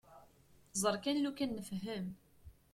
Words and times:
Ẓer 0.81 0.95
kan 1.03 1.21
lukan 1.23 1.51
nefhem. 1.57 2.05